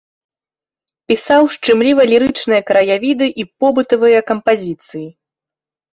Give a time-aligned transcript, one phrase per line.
[1.11, 5.07] Пісаў шчымліва-лірычныя краявіды і побытавыя кампазіцыі.